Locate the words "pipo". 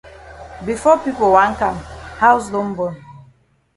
1.03-1.25